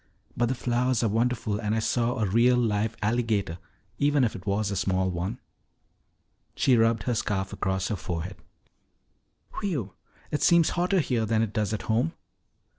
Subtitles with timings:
[0.35, 3.59] But the flowers are wonderful and I saw a real live alligator,
[3.99, 5.39] even if it was a small one."
[6.55, 8.37] She rubbed her scarf across her forehead.
[9.59, 9.93] "Whew!
[10.31, 12.13] It seems hotter here than it does at home."